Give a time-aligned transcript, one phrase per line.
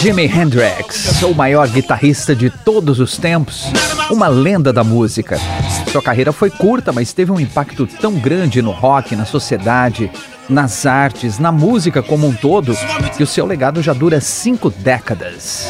[0.00, 3.66] Jimi Hendrix, o maior guitarrista de todos os tempos,
[4.10, 5.36] uma lenda da música.
[5.92, 10.10] Sua carreira foi curta, mas teve um impacto tão grande no rock, na sociedade,
[10.48, 12.74] nas artes, na música como um todo,
[13.14, 15.68] que o seu legado já dura cinco décadas.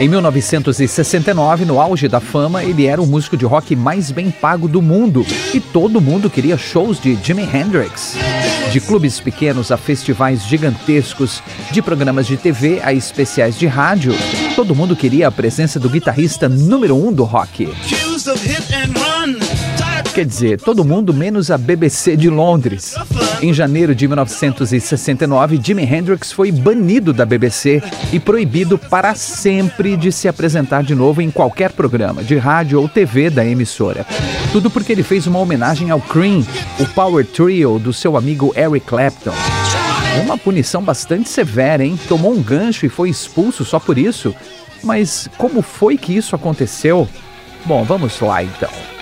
[0.00, 4.68] Em 1969, no auge da fama, ele era o músico de rock mais bem pago
[4.68, 8.16] do mundo e todo mundo queria shows de Jimi Hendrix.
[8.70, 14.14] De clubes pequenos a festivais gigantescos, de programas de TV a especiais de rádio,
[14.54, 17.68] todo mundo queria a presença do guitarrista número um do rock.
[20.14, 22.94] Quer dizer, todo mundo menos a BBC de Londres.
[23.40, 27.80] Em janeiro de 1969, Jimi Hendrix foi banido da BBC
[28.12, 32.88] e proibido para sempre de se apresentar de novo em qualquer programa, de rádio ou
[32.88, 34.04] TV da emissora.
[34.50, 36.44] Tudo porque ele fez uma homenagem ao Cream,
[36.80, 39.34] o power trio do seu amigo Eric Clapton.
[40.24, 41.96] Uma punição bastante severa, hein?
[42.08, 44.34] Tomou um gancho e foi expulso só por isso.
[44.82, 47.08] Mas como foi que isso aconteceu?
[47.64, 48.97] Bom, vamos lá então.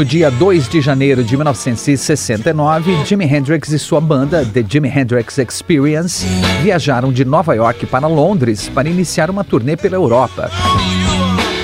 [0.00, 5.36] No dia 2 de janeiro de 1969, Jimi Hendrix e sua banda, The Jimi Hendrix
[5.36, 6.24] Experience,
[6.62, 10.50] viajaram de Nova York para Londres para iniciar uma turnê pela Europa.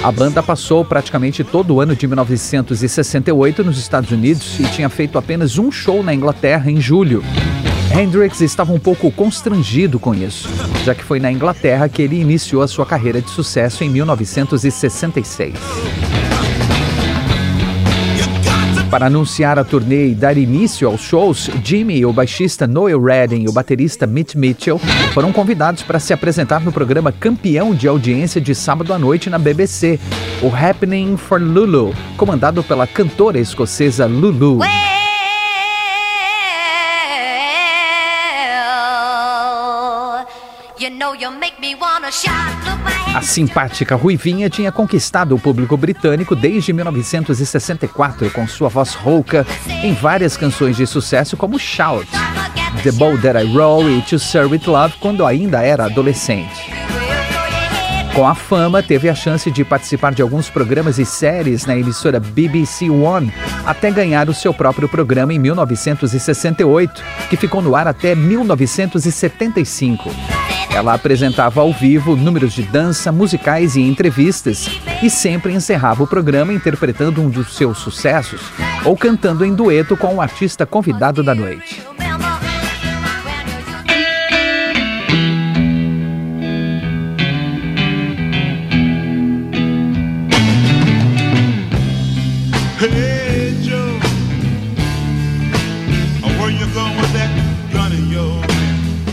[0.03, 5.17] A banda passou praticamente todo o ano de 1968 nos Estados Unidos e tinha feito
[5.17, 7.25] apenas um show na Inglaterra em julho.
[7.91, 10.47] Hendrix estava um pouco constrangido com isso,
[10.85, 15.55] já que foi na Inglaterra que ele iniciou a sua carreira de sucesso em 1966.
[18.91, 23.49] Para anunciar a turnê e dar início aos shows, Jimmy, o baixista Noel Redding e
[23.49, 24.79] o baterista Mitch Mitchell
[25.13, 29.39] foram convidados para se apresentar no programa campeão de audiência de sábado à noite na
[29.39, 29.99] BBC,
[30.41, 34.61] o Happening for Lulu, comandado pela cantora escocesa Lulu.
[43.15, 49.47] A simpática Ruivinha tinha conquistado o público britânico desde 1964 com sua voz rouca
[49.83, 52.07] em várias canções de sucesso como Shout,
[52.83, 56.71] The Boat That I Roll e To Serve With Love quando ainda era adolescente.
[58.15, 62.19] Com a fama, teve a chance de participar de alguns programas e séries na emissora
[62.19, 63.33] BBC One,
[63.65, 70.11] até ganhar o seu próprio programa em 1968, que ficou no ar até 1975.
[70.77, 74.69] Ela apresentava ao vivo números de dança, musicais e entrevistas
[75.03, 78.43] e sempre encerrava o programa interpretando um dos seus sucessos
[78.85, 81.96] ou cantando em dueto com o artista convidado da noite.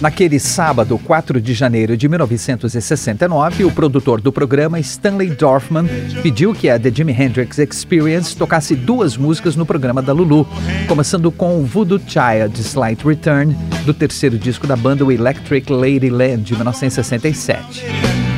[0.04, 5.88] Naquele sábado, 4 de janeiro de 1969, o produtor do programa, Stanley Dorfman,
[6.22, 10.46] pediu que a The Jimi Hendrix Experience tocasse duas músicas no programa da Lulu,
[10.90, 13.56] começando com Voodoo Child Slight Return,
[13.86, 17.86] do terceiro disco da banda o Electric Ladyland, de 1967.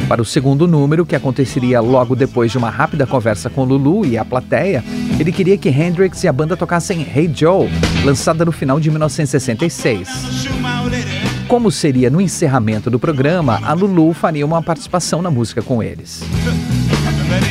[0.07, 4.19] Para o segundo número, que aconteceria logo depois de uma rápida conversa com Lulu e
[4.19, 4.83] a plateia,
[5.19, 7.67] ele queria que Hendrix e a banda tocassem Hey Joe,
[8.03, 10.07] lançada no final de 1966.
[11.55, 16.21] Como seria no encerramento do programa, a Lulu faria uma participação na música com eles.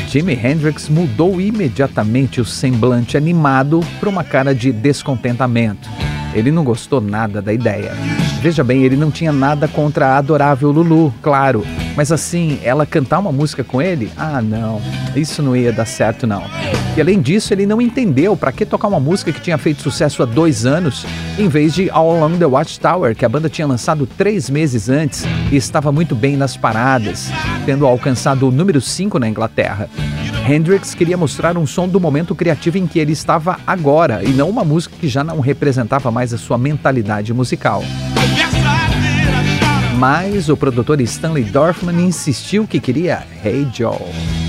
[0.09, 5.89] Jimi Hendrix mudou imediatamente o semblante animado para uma cara de descontentamento.
[6.35, 7.93] Ele não gostou nada da ideia.
[8.43, 11.65] Veja bem, ele não tinha nada contra a adorável Lulu, claro,
[11.97, 14.13] Mas assim, ela cantar uma música com ele?
[14.19, 14.83] Ah, não.
[15.17, 16.43] Isso não ia dar certo, não.
[16.97, 20.23] E além disso, ele não entendeu para que tocar uma música que tinha feito sucesso
[20.23, 21.05] há dois anos,
[21.37, 25.25] em vez de All Along the Watchtower, que a banda tinha lançado três meses antes
[25.51, 27.31] e estava muito bem nas paradas,
[27.67, 29.89] tendo alcançado o número 5 na Inglaterra.
[30.49, 34.49] Hendrix queria mostrar um som do momento criativo em que ele estava agora e não
[34.49, 37.83] uma música que já não representava mais a sua mentalidade musical.
[39.99, 44.44] Mas o produtor Stanley Dorfman insistiu que queria Hey Joe.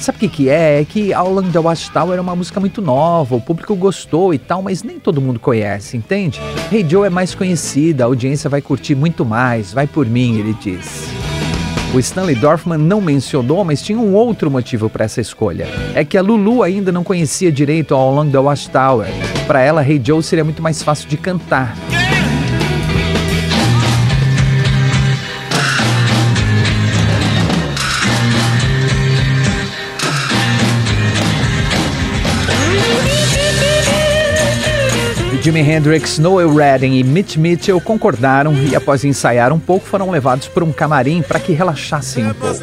[0.00, 0.80] Sabe o que, que é?
[0.80, 4.38] É que All Along the Watchtower é uma música muito nova, o público gostou e
[4.38, 6.40] tal, mas nem todo mundo conhece, entende?
[6.70, 10.54] Hey Joe é mais conhecida, a audiência vai curtir muito mais, vai por mim, ele
[10.54, 11.16] disse.
[11.94, 15.66] O Stanley Dorfman não mencionou, mas tinha um outro motivo para essa escolha.
[15.94, 19.08] É que a Lulu ainda não conhecia direito All Along the Watchtower.
[19.46, 21.74] Para ela, Hey Joe seria muito mais fácil de cantar.
[35.46, 40.48] Jimi Hendrix, Noel Redding e Mitch Mitchell concordaram e, após ensaiar um pouco, foram levados
[40.48, 42.58] para um camarim para que relaxassem um pouco.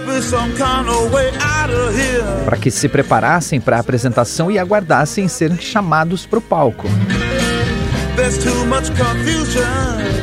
[2.44, 6.89] Para que se preparassem para a apresentação e aguardassem serem chamados para o palco.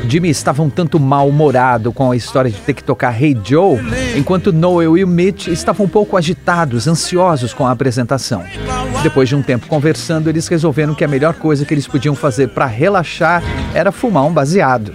[0.09, 3.81] Jimmy estava um tanto mal-humorado com a história de ter que tocar Hey Joe,
[4.17, 8.45] enquanto Noel e Mitch estavam um pouco agitados, ansiosos com a apresentação.
[9.03, 12.49] Depois de um tempo conversando, eles resolveram que a melhor coisa que eles podiam fazer
[12.51, 13.43] para relaxar
[13.75, 14.93] era fumar um baseado.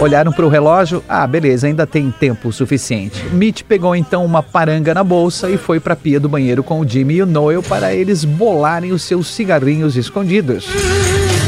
[0.00, 3.24] Olharam para o relógio, ah, beleza, ainda tem tempo suficiente.
[3.32, 6.80] Mitch pegou então uma paranga na bolsa e foi para a pia do banheiro com
[6.80, 10.66] o Jimmy e o Noel para eles bolarem os seus cigarrinhos escondidos.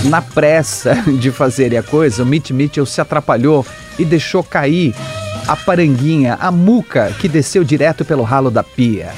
[0.04, 3.66] Na pressa de fazerem a coisa, o Mitch Mitchell se atrapalhou
[3.98, 4.94] e deixou cair
[5.46, 9.12] a paranguinha, a muca que desceu direto pelo ralo da pia.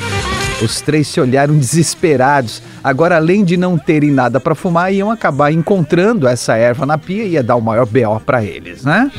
[0.62, 2.62] Os três se olharam desesperados.
[2.82, 7.24] Agora, além de não terem nada para fumar, iam acabar encontrando essa erva na pia
[7.24, 9.10] e ia dar o maior BO para eles, né?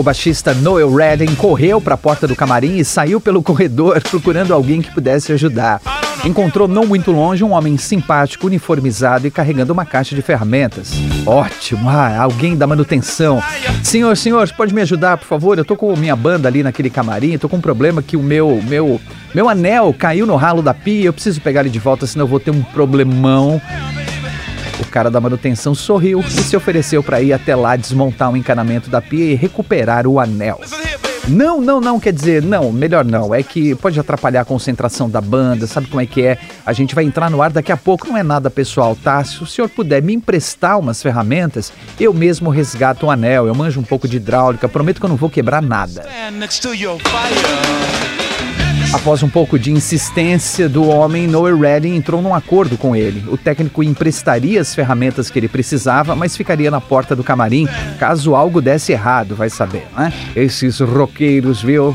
[0.00, 4.54] O baixista Noel Redding correu para a porta do camarim e saiu pelo corredor procurando
[4.54, 5.78] alguém que pudesse ajudar.
[6.24, 10.92] Encontrou não muito longe um homem simpático, uniformizado e carregando uma caixa de ferramentas.
[11.26, 13.42] Ótimo, ah, alguém da manutenção.
[13.84, 15.58] Senhor, senhor, pode me ajudar, por favor?
[15.58, 18.58] Eu tô com minha banda ali naquele camarim, tô com um problema que o meu,
[18.66, 18.98] meu,
[19.34, 22.28] meu anel caiu no ralo da pia, eu preciso pegar ele de volta, senão eu
[22.28, 23.60] vou ter um problemão.
[24.80, 28.90] O cara da manutenção sorriu e se ofereceu para ir até lá desmontar o encanamento
[28.90, 30.60] da pia e recuperar o anel.
[31.28, 33.34] Não, não, não, quer dizer, não, melhor não.
[33.34, 36.38] É que pode atrapalhar a concentração da banda, sabe como é que é?
[36.64, 39.22] A gente vai entrar no ar daqui a pouco, não é nada pessoal, tá?
[39.22, 43.78] Se o senhor puder me emprestar umas ferramentas, eu mesmo resgato o anel, eu manjo
[43.78, 46.04] um pouco de hidráulica, prometo que eu não vou quebrar nada.
[48.92, 53.24] Após um pouco de insistência do homem, Noah Redding entrou num acordo com ele.
[53.28, 57.68] O técnico emprestaria as ferramentas que ele precisava, mas ficaria na porta do camarim
[58.00, 60.12] caso algo desse errado, vai saber, né?
[60.34, 61.94] Esses roqueiros, viu?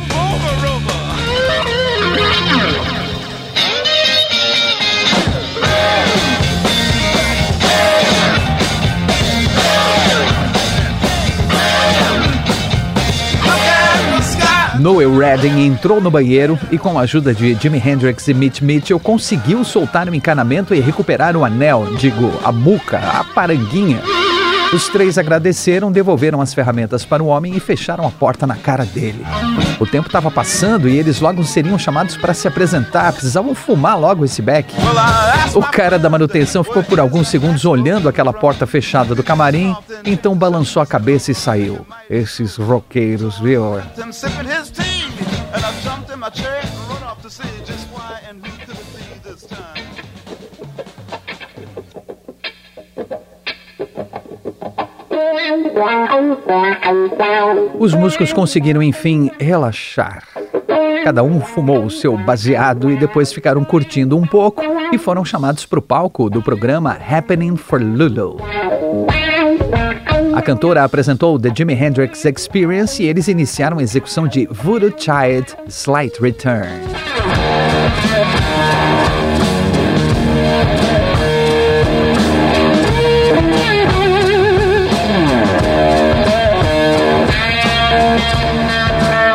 [14.85, 18.99] Noel Redding entrou no banheiro e, com a ajuda de Jimi Hendrix e Mitch Mitchell,
[18.99, 23.99] conseguiu soltar o encanamento e recuperar o anel, digo, a muca, a paranguinha.
[24.75, 28.83] Os três agradeceram, devolveram as ferramentas para o homem e fecharam a porta na cara
[28.83, 29.25] dele.
[29.79, 34.25] O tempo estava passando e eles logo seriam chamados para se apresentar, precisavam fumar logo
[34.25, 34.75] esse beck.
[35.55, 40.35] O cara da manutenção ficou por alguns segundos olhando aquela porta fechada do camarim, então
[40.35, 41.87] balançou a cabeça e saiu.
[42.09, 43.79] Esses roqueiros, viu?
[57.79, 60.23] Os músicos conseguiram enfim relaxar.
[61.03, 65.65] Cada um fumou o seu baseado e depois ficaram curtindo um pouco e foram chamados
[65.65, 68.37] para o palco do programa Happening for Lulu.
[70.35, 75.55] A cantora apresentou The Jimi Hendrix Experience e eles iniciaram a execução de Voodoo Child
[75.67, 77.14] Slight Return.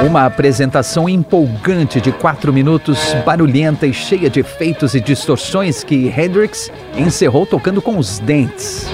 [0.02, 6.70] Uma apresentação empolgante de quatro minutos, barulhenta e cheia de efeitos e distorções que Hendrix
[6.96, 8.86] encerrou tocando com os dentes.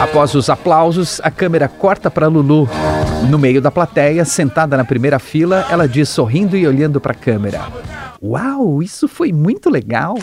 [0.00, 2.68] Após os aplausos, a câmera corta para Lulu.
[3.28, 7.16] No meio da plateia, sentada na primeira fila, ela diz sorrindo e olhando para a
[7.16, 7.62] câmera:
[8.22, 10.14] Uau, isso foi muito legal!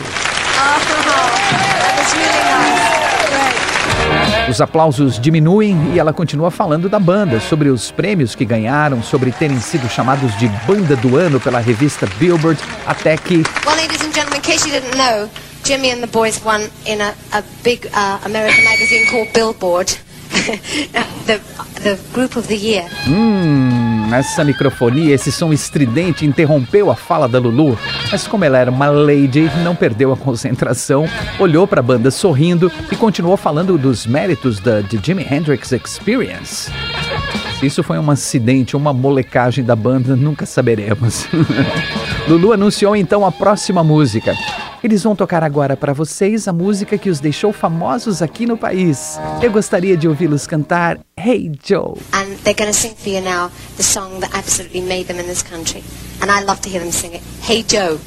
[4.48, 9.30] Os aplausos diminuem e ela continua falando da banda, sobre os prêmios que ganharam, sobre
[9.30, 13.44] terem sido chamados de banda do ano pela revista Billboard, até que.
[13.64, 15.28] Well, ladies and gentlemen, in case you didn't know,
[15.64, 19.88] Jimmy and the boys won in a, a big uh, American magazine called Billboard,
[21.26, 21.40] the,
[21.82, 22.84] the group of the year.
[23.06, 27.78] Hum, essa microfonia, esse som estridente interrompeu a fala da Lulu,
[28.12, 31.06] mas como ela era uma lady, não perdeu a concentração,
[31.38, 36.70] olhou para a banda sorrindo e continuou falando dos méritos da The Jimi Hendrix Experience.
[37.62, 41.26] Isso foi um acidente, uma molecagem da banda, nunca saberemos.
[42.28, 44.34] Lulu anunciou então a próxima música.
[44.82, 49.16] Eles vão tocar agora para vocês a música que os deixou famosos aqui no país.
[49.40, 51.94] Eu gostaria de ouvi-los cantar Hey Joe.
[52.12, 55.26] And they're going to sing for you now the song that absolutely made them in
[55.26, 55.84] this country.
[56.20, 57.22] And I love to hear them sing it.
[57.42, 58.00] Hey Joe.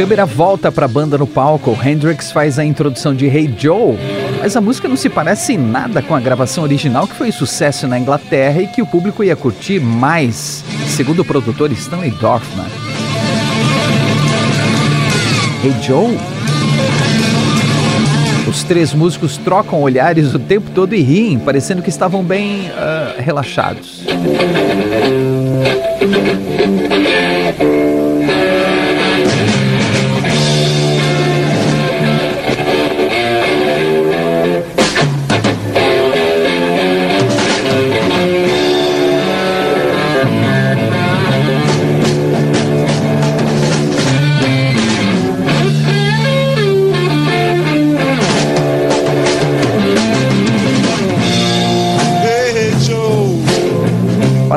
[0.00, 1.78] Câmera volta para a banda no palco.
[1.84, 3.98] Hendrix faz a introdução de Hey Joe,
[4.38, 7.86] mas a música não se parece em nada com a gravação original que foi sucesso
[7.86, 12.64] na Inglaterra e que o público ia curtir mais, segundo o produtor Stanley Dorfman.
[15.62, 16.18] Hey Joe?
[18.48, 23.20] Os três músicos trocam olhares o tempo todo e riem, parecendo que estavam bem uh,
[23.20, 24.02] relaxados.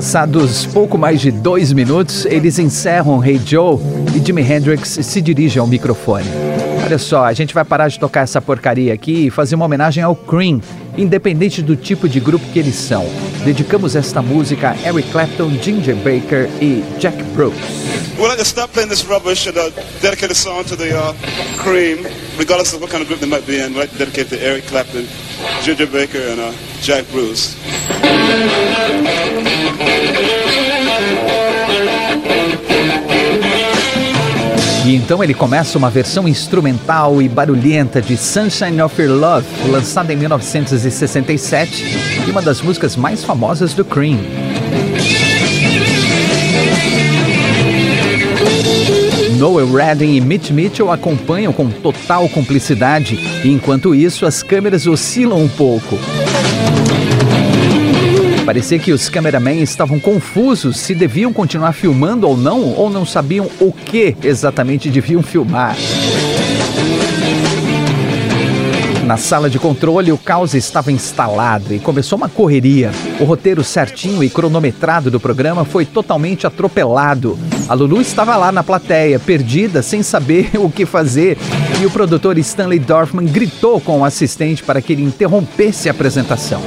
[0.03, 3.79] Passados pouco mais de dois minutos, eles encerram Hey Joe
[4.13, 6.25] e Jimi Hendrix se dirige ao microfone.
[6.83, 10.03] Olha só, a gente vai parar de tocar essa porcaria aqui e fazer uma homenagem
[10.03, 10.59] ao Cream,
[10.97, 13.05] independente do tipo de grupo que eles são.
[13.45, 17.23] Dedicamos esta música a Eric Clapton, Ginger Baker e Jack.
[17.37, 21.13] We'd like to stop playing this rubbish and uh, dedicate a song to the uh,
[21.63, 22.05] Cream,
[22.37, 23.71] regardless of what kind of group they might be in.
[23.71, 25.07] We'd like to dedicate to Eric Clapton,
[25.61, 26.51] Ginger Baker, and uh,
[26.83, 27.55] Jack Bruce.
[34.85, 40.11] E então ele começa uma versão instrumental e barulhenta de Sunshine of Your Love, lançada
[40.11, 41.85] em 1967
[42.27, 44.19] e uma das músicas mais famosas do Cream.
[49.37, 55.47] Noel Redding e Mitch Mitchell acompanham com total cumplicidade, enquanto isso as câmeras oscilam um
[55.47, 55.97] pouco.
[58.45, 63.49] Parecia que os cameramen estavam confusos se deviam continuar filmando ou não, ou não sabiam
[63.59, 65.75] o que exatamente deviam filmar.
[69.05, 72.91] Na sala de controle, o caos estava instalado e começou uma correria.
[73.19, 77.37] O roteiro certinho e cronometrado do programa foi totalmente atropelado.
[77.73, 81.39] A Lulu estava lá na plateia, perdida, sem saber o que fazer,
[81.81, 86.61] e o produtor Stanley Dorfman gritou com o assistente para que ele interrompesse a apresentação.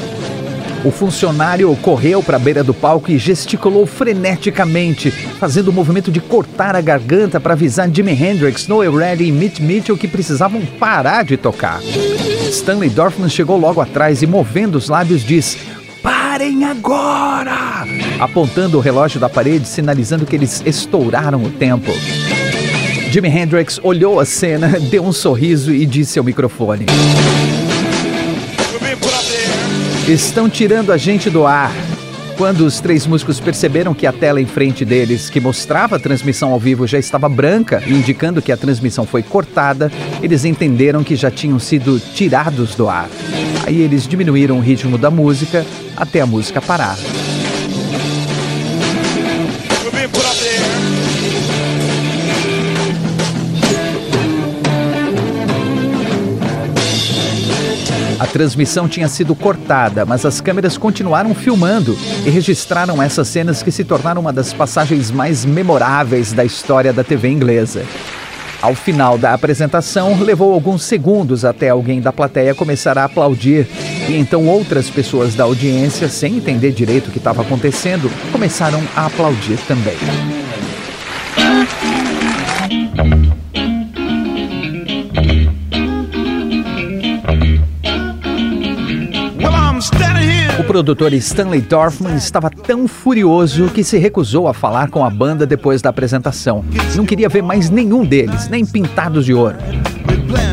[0.84, 6.18] O funcionário correu para a beira do palco e gesticulou freneticamente, fazendo o movimento de
[6.18, 11.24] cortar a garganta para avisar Jimi Hendrix, Noel Redding e Mitch Mitchell que precisavam parar
[11.24, 11.80] de tocar.
[12.50, 15.56] Stanley Dorfman chegou logo atrás e, movendo os lábios, diz:
[16.36, 17.86] Parem agora!
[18.20, 21.90] Apontando o relógio da parede, sinalizando que eles estouraram o tempo.
[23.10, 26.84] Jimi Hendrix olhou a cena, deu um sorriso e disse ao microfone:
[30.06, 31.72] Estão tirando a gente do ar.
[32.36, 36.52] Quando os três músicos perceberam que a tela em frente deles, que mostrava a transmissão
[36.52, 39.90] ao vivo, já estava branca, indicando que a transmissão foi cortada,
[40.22, 43.08] eles entenderam que já tinham sido tirados do ar.
[43.66, 45.64] Aí eles diminuíram o ritmo da música
[45.96, 46.98] até a música parar.
[58.18, 63.70] A transmissão tinha sido cortada, mas as câmeras continuaram filmando e registraram essas cenas que
[63.70, 67.84] se tornaram uma das passagens mais memoráveis da história da TV inglesa.
[68.62, 73.68] Ao final da apresentação, levou alguns segundos até alguém da plateia começar a aplaudir,
[74.08, 79.06] e então outras pessoas da audiência, sem entender direito o que estava acontecendo, começaram a
[79.06, 79.96] aplaudir também.
[90.76, 95.80] Produtor Stanley Dorfman estava tão furioso que se recusou a falar com a banda depois
[95.80, 96.62] da apresentação.
[96.94, 99.56] Não queria ver mais nenhum deles, nem pintados de ouro.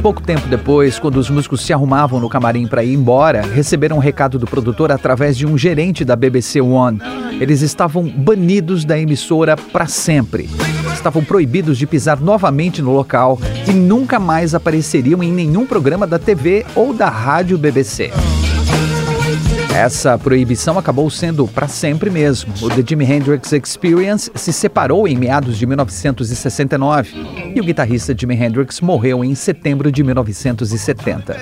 [0.01, 3.99] Pouco tempo depois, quando os músicos se arrumavam no camarim para ir embora, receberam um
[3.99, 7.01] recado do produtor através de um gerente da BBC One.
[7.41, 10.49] Eles estavam banidos da emissora para sempre.
[10.93, 13.37] Estavam proibidos de pisar novamente no local
[13.67, 18.09] e nunca mais apareceriam em nenhum programa da TV ou da rádio BBC.
[19.73, 22.53] Essa proibição acabou sendo para sempre mesmo.
[22.61, 27.11] O The Jimi Hendrix Experience se separou em meados de 1969
[27.55, 31.37] e o guitarrista Jimi Hendrix morreu em setembro de 1970.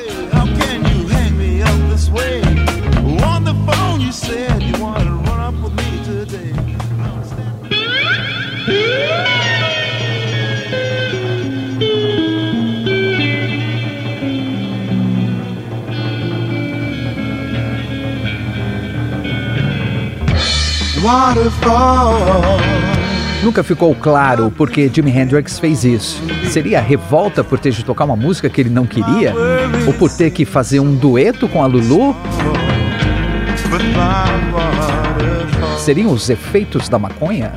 [23.44, 26.22] Nunca ficou claro por que Jimi Hendrix fez isso.
[26.50, 29.34] Seria revolta por ter de tocar uma música que ele não queria?
[29.88, 32.16] Ou por ter que fazer um dueto com a Lulu?
[35.80, 37.52] Seriam os efeitos da maconha?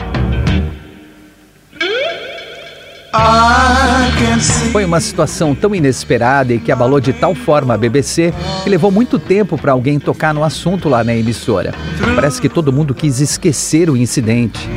[4.72, 8.90] Foi uma situação tão inesperada e que abalou de tal forma a BBC que levou
[8.90, 11.72] muito tempo para alguém tocar no assunto lá na emissora.
[12.14, 14.68] Parece que todo mundo quis esquecer o incidente.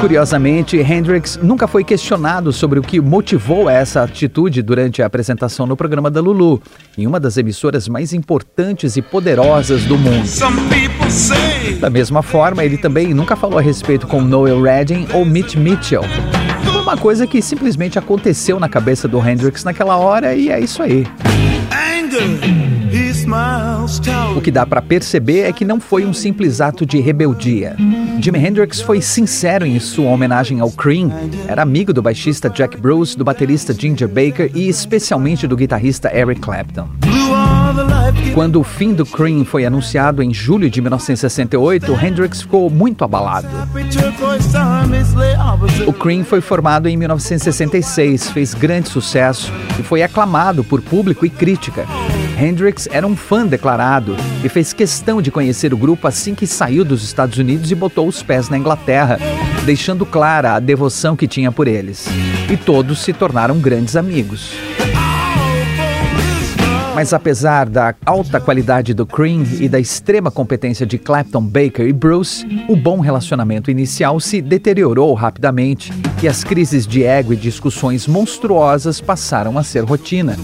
[0.00, 5.76] Curiosamente, Hendrix nunca foi questionado sobre o que motivou essa atitude durante a apresentação no
[5.76, 6.60] programa da Lulu,
[6.96, 10.26] em uma das emissoras mais importantes e poderosas do mundo.
[11.80, 16.02] Da mesma forma, ele também nunca falou a respeito com Noel Redding ou Mitch Mitchell.
[16.62, 20.82] Foi uma coisa que simplesmente aconteceu na cabeça do Hendrix naquela hora e é isso
[20.82, 21.06] aí.
[24.36, 27.76] O que dá para perceber é que não foi um simples ato de rebeldia.
[28.20, 31.10] Jimi Hendrix foi sincero em sua homenagem ao Cream.
[31.46, 36.40] Era amigo do baixista Jack Bruce, do baterista Ginger Baker e especialmente do guitarrista Eric
[36.40, 36.88] Clapton.
[38.34, 43.48] Quando o fim do Cream foi anunciado em julho de 1968, Hendrix ficou muito abalado.
[45.86, 51.30] O Cream foi formado em 1966, fez grande sucesso e foi aclamado por público e
[51.30, 51.86] crítica.
[52.40, 56.86] Hendrix era um fã declarado e fez questão de conhecer o grupo assim que saiu
[56.86, 59.18] dos Estados Unidos e botou os pés na Inglaterra,
[59.66, 62.06] deixando clara a devoção que tinha por eles.
[62.50, 64.54] E todos se tornaram grandes amigos.
[66.94, 71.92] Mas apesar da alta qualidade do Cream e da extrema competência de Clapton, Baker e
[71.92, 78.06] Bruce, o bom relacionamento inicial se deteriorou rapidamente e as crises de ego e discussões
[78.06, 80.36] monstruosas passaram a ser rotina.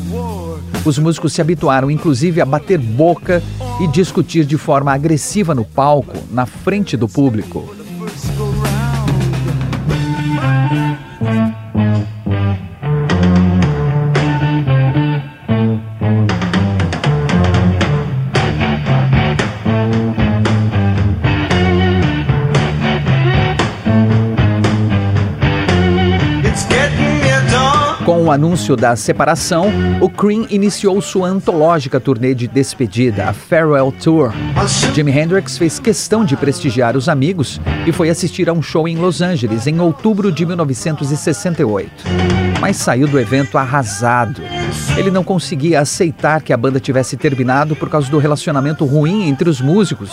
[0.87, 3.43] Os músicos se habituaram inclusive a bater boca
[3.81, 7.69] e discutir de forma agressiva no palco, na frente do público.
[28.37, 34.31] Anúncio da separação, o Cream iniciou sua antológica turnê de despedida, a Farewell Tour.
[34.95, 38.97] Jimi Hendrix fez questão de prestigiar os amigos e foi assistir a um show em
[38.97, 41.91] Los Angeles em outubro de 1968.
[42.61, 44.43] Mas saiu do evento arrasado.
[44.99, 49.49] Ele não conseguia aceitar que a banda tivesse terminado por causa do relacionamento ruim entre
[49.49, 50.11] os músicos,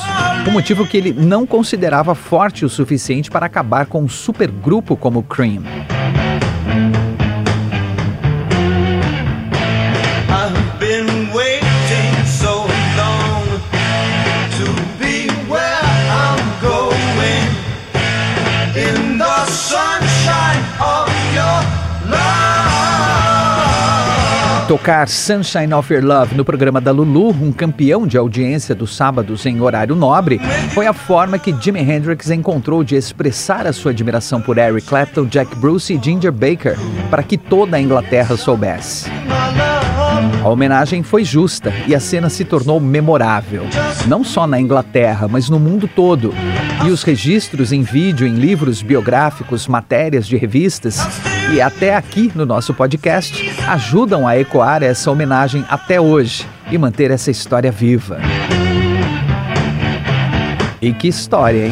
[0.48, 5.20] um motivo que ele não considerava forte o suficiente para acabar com um supergrupo como
[5.20, 5.64] o Cream.
[24.84, 29.46] Tocar Sunshine of Your Love no programa da Lulu, um campeão de audiência dos sábados
[29.46, 30.42] em horário nobre,
[30.74, 35.24] foi a forma que Jimi Hendrix encontrou de expressar a sua admiração por Eric Clapton,
[35.28, 36.78] Jack Bruce e Ginger Baker
[37.10, 39.10] para que toda a Inglaterra soubesse.
[40.44, 43.64] A homenagem foi justa e a cena se tornou memorável,
[44.06, 46.34] não só na Inglaterra, mas no mundo todo.
[46.86, 51.00] E os registros em vídeo, em livros biográficos, matérias de revistas
[51.52, 57.12] e até aqui no nosso podcast ajudam a ecoar essa homenagem até hoje e manter
[57.12, 58.20] essa história viva.
[60.82, 61.72] E que história, hein?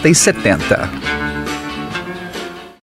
[0.00, 1.29] 60 e 70.